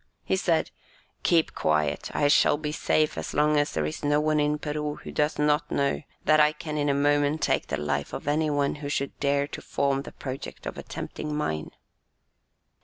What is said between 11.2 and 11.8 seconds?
mine."